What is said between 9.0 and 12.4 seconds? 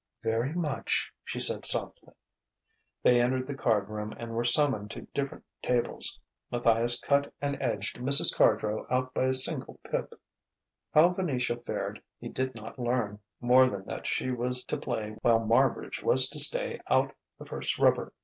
by a single pip. How Venetia fared he